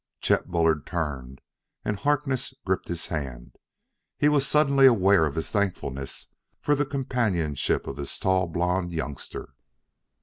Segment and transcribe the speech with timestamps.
[0.19, 1.41] Chet Bullard turned,
[1.85, 3.57] and Harkness gripped his hand.
[4.17, 6.25] He was suddenly aware of his thankfulness
[6.59, 9.53] for the companionship of this tall, blond youngster.